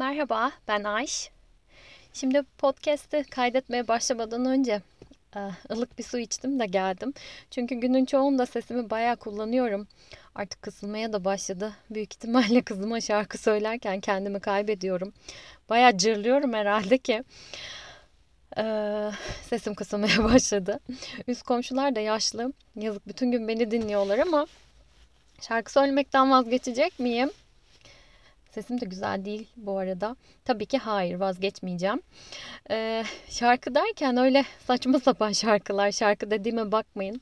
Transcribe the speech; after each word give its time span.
Merhaba, 0.00 0.52
ben 0.68 0.84
Ayş. 0.84 1.30
Şimdi 2.12 2.42
podcast'i 2.58 3.24
kaydetmeye 3.30 3.88
başlamadan 3.88 4.44
önce 4.44 4.82
e, 5.36 5.40
ılık 5.72 5.98
bir 5.98 6.02
su 6.02 6.18
içtim 6.18 6.60
de 6.60 6.66
geldim. 6.66 7.14
Çünkü 7.50 7.74
günün 7.74 8.04
çoğunda 8.04 8.46
sesimi 8.46 8.90
bayağı 8.90 9.16
kullanıyorum. 9.16 9.88
Artık 10.34 10.62
kısılmaya 10.62 11.12
da 11.12 11.24
başladı. 11.24 11.72
Büyük 11.90 12.14
ihtimalle 12.14 12.62
kızıma 12.62 13.00
şarkı 13.00 13.38
söylerken 13.38 14.00
kendimi 14.00 14.40
kaybediyorum. 14.40 15.12
Bayağı 15.68 15.98
cırlıyorum 15.98 16.52
herhalde 16.52 16.98
ki. 16.98 17.24
Ee, 18.58 19.10
sesim 19.48 19.74
kısılmaya 19.74 20.24
başladı. 20.24 20.80
Üst 21.28 21.42
komşular 21.42 21.94
da 21.94 22.00
yaşlı. 22.00 22.52
Yazık 22.76 23.08
bütün 23.08 23.32
gün 23.32 23.48
beni 23.48 23.70
dinliyorlar 23.70 24.18
ama 24.18 24.46
şarkı 25.40 25.72
söylemekten 25.72 26.30
vazgeçecek 26.30 26.98
miyim? 26.98 27.30
Sesim 28.50 28.80
de 28.80 28.84
güzel 28.84 29.24
değil 29.24 29.48
bu 29.56 29.78
arada. 29.78 30.16
Tabii 30.44 30.66
ki 30.66 30.78
hayır 30.78 31.14
vazgeçmeyeceğim. 31.14 32.02
Ee, 32.70 33.04
şarkı 33.28 33.74
derken 33.74 34.16
öyle 34.16 34.44
saçma 34.66 35.00
sapan 35.00 35.32
şarkılar. 35.32 35.92
Şarkı 35.92 36.30
dediğime 36.30 36.72
bakmayın. 36.72 37.20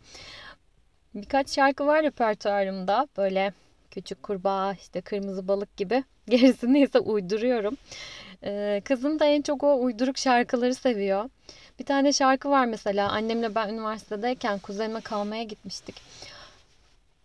Birkaç 1.15 1.51
şarkı 1.51 1.87
var 1.87 2.02
repertuarımda. 2.02 3.09
Böyle 3.16 3.52
küçük 3.91 4.23
kurbağa, 4.23 4.73
işte 4.73 5.01
kırmızı 5.01 5.49
balık 5.49 5.77
gibi. 5.77 6.05
Gerisini 6.29 6.80
ise 6.80 6.99
uyduruyorum. 6.99 7.77
Ee, 8.45 8.83
kızım 8.85 9.19
da 9.19 9.24
en 9.24 9.43
çok 9.43 9.63
o 9.63 9.80
uyduruk 9.80 10.19
şarkıları 10.19 10.74
seviyor. 10.74 11.30
Bir 11.79 11.85
tane 11.85 12.13
şarkı 12.13 12.51
var 12.51 12.65
mesela. 12.66 13.09
Annemle 13.09 13.55
ben 13.55 13.69
üniversitedeyken 13.69 14.59
kuzenime 14.59 15.01
kalmaya 15.01 15.43
gitmiştik. 15.43 15.95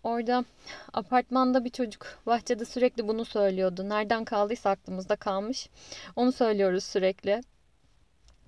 Orada 0.03 0.45
apartmanda 0.93 1.65
bir 1.65 1.69
çocuk 1.69 2.19
bahçede 2.25 2.65
sürekli 2.65 3.07
bunu 3.07 3.25
söylüyordu. 3.25 3.89
Nereden 3.89 4.25
kaldıysa 4.25 4.69
aklımızda 4.69 5.15
kalmış. 5.15 5.69
Onu 6.15 6.31
söylüyoruz 6.31 6.83
sürekli. 6.83 7.41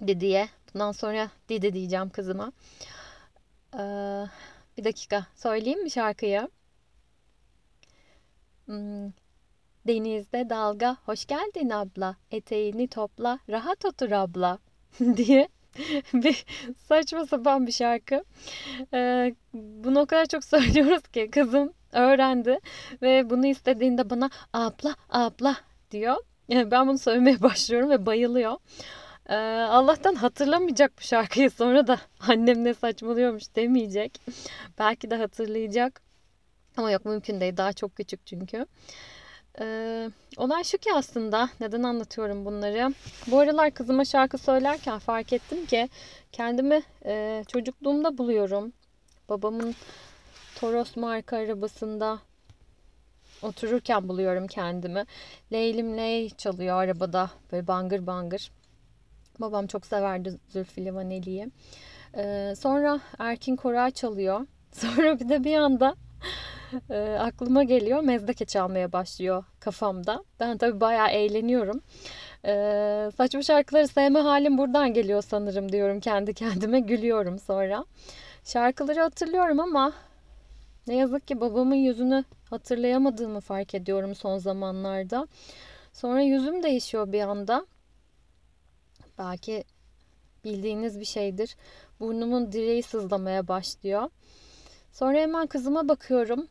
Didi'ye. 0.07 0.49
Bundan 0.73 0.91
sonra 0.91 1.29
Didi 1.49 1.73
diyeceğim 1.73 2.09
kızıma. 2.09 2.51
Ee, 3.73 4.25
bir 4.77 4.83
dakika. 4.83 5.25
Söyleyeyim 5.35 5.83
mi 5.83 5.91
şarkıyı? 5.91 6.49
Hmm. 8.65 9.11
Denizde 9.87 10.49
dalga, 10.49 10.97
hoş 11.05 11.25
geldin 11.25 11.69
abla. 11.69 12.15
Eteğini 12.31 12.87
topla, 12.87 13.39
rahat 13.49 13.85
otur 13.85 14.11
abla 14.11 14.59
diye 15.17 15.47
bir 16.13 16.45
saçma 16.87 17.25
sapan 17.25 17.67
bir 17.67 17.71
şarkı. 17.71 18.23
Ee, 18.93 19.35
bunu 19.53 19.99
o 19.99 20.05
kadar 20.05 20.25
çok 20.25 20.43
söylüyoruz 20.53 21.07
ki 21.07 21.29
kızım 21.31 21.73
öğrendi 21.93 22.59
ve 23.01 23.29
bunu 23.29 23.47
istediğinde 23.47 24.09
bana 24.09 24.29
abla 24.53 24.95
abla 25.09 25.57
diyor. 25.91 26.15
Yani 26.49 26.71
ben 26.71 26.87
bunu 26.87 26.97
söylemeye 26.97 27.41
başlıyorum 27.41 27.89
ve 27.89 28.05
bayılıyor. 28.05 28.57
Ee, 29.29 29.35
Allah'tan 29.69 30.15
hatırlamayacak 30.15 30.91
bu 30.97 31.01
şarkıyı 31.01 31.51
sonra 31.51 31.87
da 31.87 31.99
annem 32.27 32.63
ne 32.63 32.73
saçmalıyormuş 32.73 33.55
demeyecek. 33.55 34.21
Belki 34.79 35.11
de 35.11 35.15
hatırlayacak. 35.15 36.01
Ama 36.77 36.91
yok 36.91 37.05
mümkün 37.05 37.41
değil. 37.41 37.57
Daha 37.57 37.73
çok 37.73 37.95
küçük 37.95 38.25
çünkü. 38.25 38.65
Ee, 39.59 40.09
olay 40.37 40.63
şu 40.63 40.77
ki 40.77 40.89
aslında 40.93 41.49
neden 41.59 41.83
anlatıyorum 41.83 42.45
bunları. 42.45 42.93
Bu 43.27 43.39
aralar 43.39 43.71
kızıma 43.71 44.05
şarkı 44.05 44.37
söylerken 44.37 44.99
fark 44.99 45.33
ettim 45.33 45.65
ki 45.65 45.89
kendimi 46.31 46.81
e, 47.05 47.43
çocukluğumda 47.47 48.17
buluyorum. 48.17 48.73
Babamın 49.29 49.75
Toros 50.55 50.95
marka 50.97 51.37
arabasında 51.37 52.19
otururken 53.41 54.07
buluyorum 54.09 54.47
kendimi. 54.47 55.05
Leylim 55.51 55.97
Ley 55.97 56.29
çalıyor 56.29 56.83
arabada 56.83 57.29
böyle 57.51 57.67
bangır 57.67 58.07
bangır. 58.07 58.51
Babam 59.39 59.67
çok 59.67 59.85
severdi 59.85 60.39
Zülfü 60.47 60.85
Livaneli'yi. 60.85 61.51
Ee, 62.17 62.53
sonra 62.57 62.99
Erkin 63.19 63.55
Koray 63.55 63.91
çalıyor. 63.91 64.47
Sonra 64.71 65.19
bir 65.19 65.29
de 65.29 65.43
bir 65.43 65.55
anda 65.55 65.95
e, 66.89 67.17
aklıma 67.19 67.63
geliyor. 67.63 68.01
Mezdeke 68.03 68.45
çalmaya 68.45 68.91
başlıyor 68.91 69.43
kafamda. 69.59 70.23
Ben 70.39 70.57
tabii 70.57 70.81
bayağı 70.81 71.09
eğleniyorum. 71.09 71.81
E, 72.45 72.51
saçma 73.17 73.41
şarkıları 73.41 73.87
sevme 73.87 74.19
halim 74.19 74.57
buradan 74.57 74.93
geliyor 74.93 75.21
sanırım 75.21 75.71
diyorum 75.71 75.99
kendi 75.99 76.33
kendime. 76.33 76.79
Gülüyorum 76.79 77.39
sonra. 77.39 77.85
Şarkıları 78.43 79.01
hatırlıyorum 79.01 79.59
ama 79.59 79.93
ne 80.87 80.95
yazık 80.95 81.27
ki 81.27 81.41
babamın 81.41 81.75
yüzünü 81.75 82.23
hatırlayamadığımı 82.49 83.41
fark 83.41 83.75
ediyorum 83.75 84.15
son 84.15 84.37
zamanlarda. 84.37 85.27
Sonra 85.93 86.21
yüzüm 86.21 86.63
değişiyor 86.63 87.11
bir 87.11 87.21
anda. 87.21 87.65
Belki 89.17 89.63
bildiğiniz 90.43 90.99
bir 90.99 91.05
şeydir. 91.05 91.55
Burnumun 91.99 92.51
direği 92.51 92.83
sızlamaya 92.83 93.47
başlıyor. 93.47 94.09
Sonra 94.91 95.17
hemen 95.17 95.47
kızıma 95.47 95.87
bakıyorum 95.87 96.47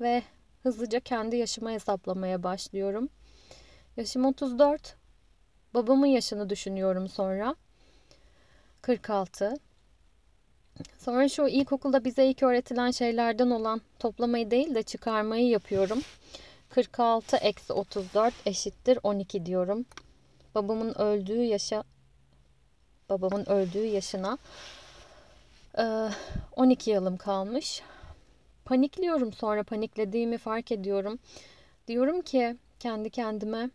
ve 0.00 0.22
hızlıca 0.62 1.00
kendi 1.00 1.36
yaşımı 1.36 1.70
hesaplamaya 1.70 2.42
başlıyorum. 2.42 3.08
Yaşım 3.96 4.24
34. 4.24 4.96
Babamın 5.74 6.06
yaşını 6.06 6.50
düşünüyorum 6.50 7.08
sonra. 7.08 7.56
46. 8.82 9.54
Sonra 10.98 11.28
şu 11.28 11.48
ilkokulda 11.48 12.04
bize 12.04 12.26
ilk 12.26 12.42
öğretilen 12.42 12.90
şeylerden 12.90 13.50
olan 13.50 13.80
toplamayı 13.98 14.50
değil 14.50 14.74
de 14.74 14.82
çıkarmayı 14.82 15.48
yapıyorum. 15.48 16.02
46 16.68 17.36
eksi 17.36 17.72
34 17.72 18.34
eşittir 18.46 18.98
12 19.02 19.46
diyorum. 19.46 19.84
Babamın 20.54 20.94
öldüğü 20.94 21.42
yaşa 21.42 21.84
babamın 23.08 23.50
öldüğü 23.50 23.84
yaşına 23.84 24.38
12 26.56 26.90
yılım 26.90 27.16
kalmış. 27.16 27.82
Panikliyorum 28.64 29.32
sonra 29.32 29.62
paniklediğimi 29.62 30.38
fark 30.38 30.72
ediyorum. 30.72 31.18
Diyorum 31.88 32.22
ki 32.22 32.56
kendi 32.80 33.10
kendime 33.10 33.70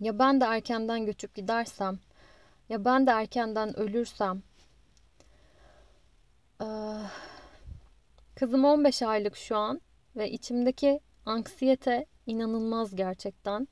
ya 0.00 0.18
ben 0.18 0.40
de 0.40 0.44
erkenden 0.44 1.06
göçüp 1.06 1.34
gidersem 1.34 1.98
ya 2.68 2.84
ben 2.84 3.06
de 3.06 3.10
erkenden 3.10 3.78
ölürsem 3.78 4.42
kızım 8.34 8.64
15 8.64 9.02
aylık 9.02 9.36
şu 9.36 9.56
an 9.56 9.80
ve 10.16 10.30
içimdeki 10.30 11.00
anksiyete 11.26 12.06
inanılmaz 12.26 12.96
gerçekten. 12.96 13.68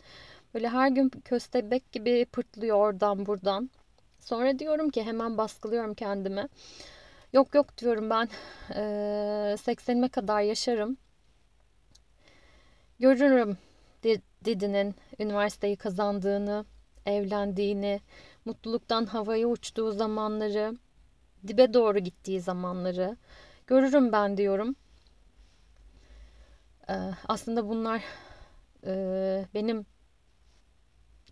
Böyle 0.55 0.69
her 0.69 0.89
gün 0.89 1.09
köstebek 1.09 1.93
gibi 1.93 2.27
pırtlıyor 2.33 2.77
oradan 2.77 3.27
buradan. 3.27 3.71
Sonra 4.21 4.59
diyorum 4.59 4.91
ki 4.91 5.03
hemen 5.03 5.39
baskılıyorum 5.39 5.95
kendimi. 5.95 6.49
Yok 7.35 7.55
yok 7.55 7.79
diyorum 7.79 8.11
ben 8.11 8.29
e, 8.75 9.57
80'ime 9.59 10.09
kadar 10.09 10.41
yaşarım. 10.41 10.97
Görürüm 13.01 13.59
Didi'nin 14.45 14.95
üniversiteyi 15.19 15.77
kazandığını, 15.77 16.65
evlendiğini, 17.07 18.01
mutluluktan 18.45 19.07
havaya 19.07 19.47
uçtuğu 19.47 19.93
zamanları, 19.93 20.77
dibe 21.47 21.75
doğru 21.75 21.99
gittiği 21.99 22.41
zamanları 22.41 23.17
görürüm 23.67 24.13
ben 24.13 24.37
diyorum. 24.37 24.77
Ee, 26.89 26.95
aslında 27.29 27.69
bunlar 27.69 28.03
e, 28.87 29.47
benim 29.55 29.87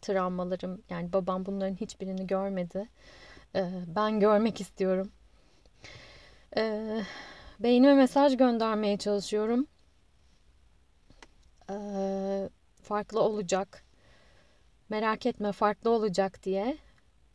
travmalarım. 0.01 0.83
Yani 0.91 1.13
babam 1.13 1.47
bunların 1.47 1.75
hiçbirini 1.77 2.27
görmedi. 2.27 2.89
Ee, 3.57 3.71
ben 3.87 4.21
görmek 4.21 4.61
istiyorum. 4.61 5.13
Ee, 6.57 7.03
beynime 7.61 7.95
mesaj 7.95 8.37
göndermeye 8.37 8.97
çalışıyorum. 8.99 9.67
Ee, 11.71 12.49
farklı 12.83 13.21
olacak. 13.21 13.85
Merak 14.89 15.27
etme 15.27 15.53
farklı 15.53 15.91
olacak 15.91 16.43
diye. 16.43 16.77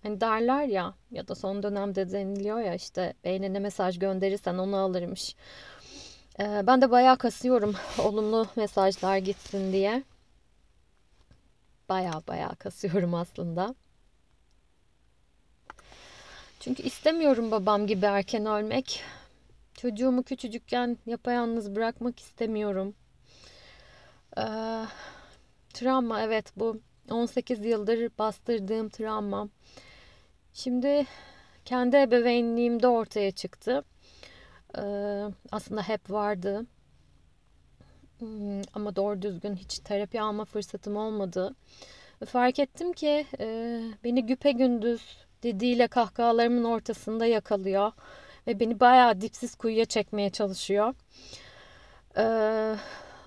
Hani 0.03 0.21
derler 0.21 0.63
ya 0.67 0.93
ya 1.11 1.27
da 1.27 1.35
son 1.35 1.63
dönemde 1.63 2.11
deniliyor 2.11 2.59
ya 2.59 2.73
işte 2.75 3.13
beynine 3.23 3.59
mesaj 3.59 3.99
gönderirsen 3.99 4.57
onu 4.57 4.75
alırmış. 4.77 5.35
Ee, 6.39 6.63
ben 6.67 6.81
de 6.81 6.91
bayağı 6.91 7.17
kasıyorum 7.17 7.75
olumlu 7.99 8.47
mesajlar 8.55 9.17
gitsin 9.17 9.73
diye. 9.73 10.03
Bayağı 11.89 12.27
bayağı 12.27 12.55
kasıyorum 12.55 13.13
aslında. 13.13 13.75
Çünkü 16.67 16.83
istemiyorum 16.83 17.51
babam 17.51 17.87
gibi 17.87 18.05
erken 18.05 18.45
ölmek. 18.45 19.03
Çocuğumu 19.73 20.23
küçücükken 20.23 20.97
yapayalnız 21.05 21.75
bırakmak 21.75 22.19
istemiyorum. 22.19 22.95
Ee, 24.37 24.41
travma 25.73 26.21
evet 26.21 26.51
bu 26.57 26.81
18 27.09 27.65
yıldır 27.65 28.11
bastırdığım 28.19 28.89
travma. 28.89 29.49
Şimdi 30.53 31.05
kendi 31.65 31.97
ebeveynliğimde 31.97 32.87
ortaya 32.87 33.31
çıktı. 33.31 33.83
Ee, 34.77 34.81
aslında 35.51 35.81
hep 35.81 36.11
vardı. 36.11 36.65
Hmm, 38.19 38.61
ama 38.73 38.95
doğru 38.95 39.21
düzgün 39.21 39.55
hiç 39.55 39.79
terapi 39.79 40.21
alma 40.21 40.45
fırsatım 40.45 40.97
olmadı. 40.97 41.55
Fark 42.25 42.59
ettim 42.59 42.93
ki 42.93 43.25
e, 43.39 43.79
beni 44.03 44.25
güpe 44.25 44.51
gündüz 44.51 45.26
dediğiyle 45.43 45.87
kahkahalarımın 45.87 46.63
ortasında 46.63 47.25
yakalıyor 47.25 47.91
ve 48.47 48.59
beni 48.59 48.79
bayağı 48.79 49.21
dipsiz 49.21 49.55
kuyuya 49.55 49.85
çekmeye 49.85 50.29
çalışıyor. 50.29 50.95
Ee, 52.17 52.75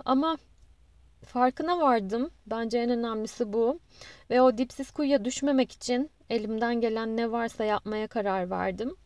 ama 0.04 0.36
farkına 1.24 1.80
vardım. 1.80 2.30
Bence 2.46 2.78
en 2.78 2.90
önemlisi 2.90 3.52
bu. 3.52 3.80
Ve 4.30 4.42
o 4.42 4.58
dipsiz 4.58 4.90
kuyuya 4.90 5.24
düşmemek 5.24 5.72
için 5.72 6.10
elimden 6.30 6.80
gelen 6.80 7.16
ne 7.16 7.32
varsa 7.32 7.64
yapmaya 7.64 8.06
karar 8.06 8.50
verdim. 8.50 8.96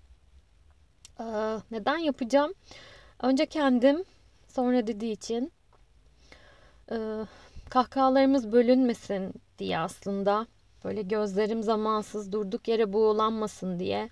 Ee, 1.21 1.25
neden 1.71 1.99
yapacağım? 1.99 2.55
Önce 3.23 3.47
kendim, 3.47 4.05
sonra 4.49 4.87
dediği 4.87 5.13
için. 5.13 5.53
Ee, 6.91 6.97
kahkahalarımız 7.71 8.53
bölünmesin 8.53 9.35
diye 9.59 9.79
aslında. 9.79 10.47
Böyle 10.85 11.03
gözlerim 11.03 11.63
zamansız 11.63 12.33
durduk 12.33 12.69
yere 12.69 12.93
buğulanmasın 12.93 13.79
diye. 13.79 14.11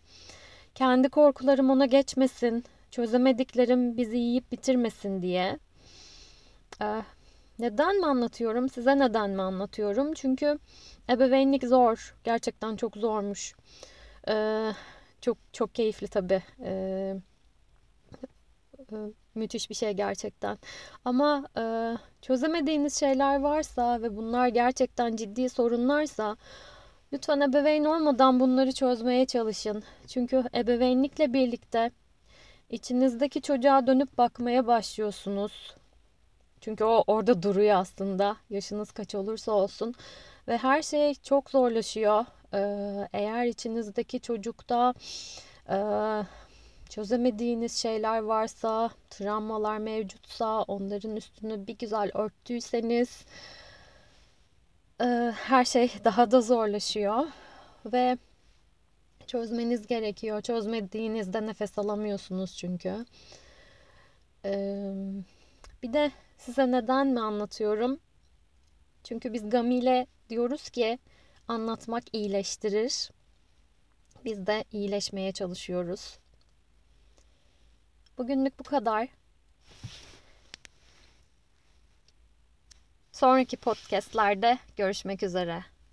Kendi 0.74 1.08
korkularım 1.08 1.70
ona 1.70 1.86
geçmesin, 1.86 2.64
çözemediklerim 2.90 3.96
bizi 3.96 4.18
yiyip 4.18 4.52
bitirmesin 4.52 5.22
diye. 5.22 5.58
Ee, 6.82 7.02
neden 7.58 7.96
mi 7.96 8.06
anlatıyorum? 8.06 8.68
Size 8.68 8.98
neden 8.98 9.30
mi 9.30 9.42
anlatıyorum? 9.42 10.12
Çünkü 10.14 10.58
ebeveynlik 11.10 11.64
zor. 11.64 12.14
Gerçekten 12.24 12.76
çok 12.76 12.96
zormuş. 12.96 13.54
Ee, 14.28 14.72
çok 15.20 15.38
çok 15.52 15.74
keyifli 15.74 16.08
tabii. 16.08 16.42
Ee, 16.60 17.16
müthiş 19.34 19.70
bir 19.70 19.74
şey 19.74 19.92
gerçekten. 19.92 20.58
Ama 21.04 21.48
e, 21.58 21.62
çözemediğiniz 22.22 23.00
şeyler 23.00 23.40
varsa 23.40 24.02
ve 24.02 24.16
bunlar 24.16 24.48
gerçekten 24.48 25.16
ciddi 25.16 25.48
sorunlarsa 25.48 26.36
lütfen 27.12 27.40
ebeveyn 27.40 27.84
olmadan 27.84 28.40
bunları 28.40 28.72
çözmeye 28.72 29.26
çalışın. 29.26 29.82
Çünkü 30.06 30.44
ebeveynlikle 30.54 31.32
birlikte 31.32 31.90
içinizdeki 32.70 33.42
çocuğa 33.42 33.86
dönüp 33.86 34.18
bakmaya 34.18 34.66
başlıyorsunuz. 34.66 35.76
Çünkü 36.60 36.84
o 36.84 37.04
orada 37.06 37.42
duruyor 37.42 37.76
aslında. 37.76 38.36
Yaşınız 38.50 38.92
kaç 38.92 39.14
olursa 39.14 39.52
olsun. 39.52 39.94
Ve 40.48 40.56
her 40.56 40.82
şey 40.82 41.14
çok 41.14 41.50
zorlaşıyor. 41.50 42.24
Ee, 42.54 43.08
eğer 43.12 43.46
içinizdeki 43.46 44.20
çocukta 44.20 44.94
e, 45.68 45.76
çözemediğiniz 46.92 47.76
şeyler 47.76 48.18
varsa, 48.18 48.90
travmalar 49.10 49.78
mevcutsa, 49.78 50.62
onların 50.62 51.16
üstünü 51.16 51.66
bir 51.66 51.78
güzel 51.78 52.10
örttüyseniz 52.14 53.24
e, 55.00 55.04
her 55.36 55.64
şey 55.64 55.92
daha 56.04 56.30
da 56.30 56.40
zorlaşıyor. 56.40 57.26
Ve 57.86 58.18
çözmeniz 59.26 59.86
gerekiyor. 59.86 60.40
Çözmediğinizde 60.40 61.46
nefes 61.46 61.78
alamıyorsunuz 61.78 62.56
çünkü. 62.56 63.06
Ee, 64.44 64.92
bir 65.82 65.92
de 65.92 66.10
size 66.38 66.70
neden 66.70 67.06
mi 67.06 67.20
anlatıyorum? 67.20 68.00
Çünkü 69.04 69.32
biz 69.32 69.50
Gami 69.50 70.06
diyoruz 70.30 70.70
ki 70.70 70.98
anlatmak 71.48 72.04
iyileştirir. 72.12 73.10
Biz 74.24 74.46
de 74.46 74.64
iyileşmeye 74.72 75.32
çalışıyoruz. 75.32 76.21
Bugünlük 78.18 78.58
bu 78.58 78.64
kadar. 78.64 79.08
Sonraki 83.12 83.56
podcastlerde 83.56 84.58
görüşmek 84.76 85.22
üzere. 85.22 85.71